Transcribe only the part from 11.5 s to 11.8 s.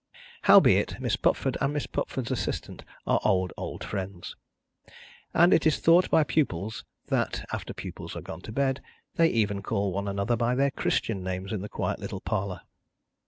in the